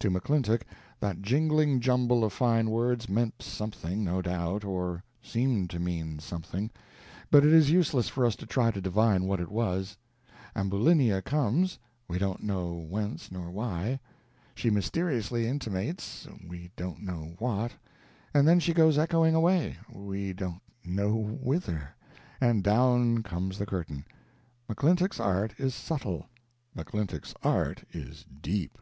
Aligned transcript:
To 0.00 0.10
McClintock 0.10 0.60
that 1.00 1.22
jingling 1.22 1.80
jumble 1.80 2.22
of 2.22 2.34
fine 2.34 2.68
words 2.68 3.08
meant 3.08 3.40
something, 3.42 4.04
no 4.04 4.20
doubt, 4.20 4.62
or 4.62 5.02
seemed 5.22 5.70
to 5.70 5.78
mean 5.78 6.18
something; 6.18 6.70
but 7.30 7.46
it 7.46 7.50
is 7.54 7.70
useless 7.70 8.10
for 8.10 8.26
us 8.26 8.36
to 8.36 8.44
try 8.46 8.70
to 8.70 8.80
divine 8.82 9.24
what 9.24 9.40
it 9.40 9.50
was. 9.50 9.96
Ambulinia 10.54 11.22
comes 11.22 11.78
we 12.08 12.18
don't 12.18 12.42
know 12.42 12.74
whence 12.74 13.32
nor 13.32 13.50
why; 13.50 13.98
she 14.54 14.68
mysteriously 14.68 15.46
intimates 15.46 16.28
we 16.46 16.70
don't 16.76 17.00
know 17.02 17.34
what; 17.38 17.72
and 18.34 18.46
then 18.46 18.60
she 18.60 18.74
goes 18.74 18.98
echoing 18.98 19.34
away 19.34 19.78
we 19.90 20.34
don't 20.34 20.60
know 20.84 21.14
whither; 21.16 21.88
and 22.38 22.62
down 22.62 23.22
comes 23.22 23.56
the 23.56 23.64
curtain. 23.64 24.04
McClintock's 24.68 25.18
art 25.20 25.54
is 25.58 25.74
subtle; 25.74 26.28
McClintock's 26.76 27.32
art 27.42 27.82
is 27.94 28.26
deep. 28.42 28.76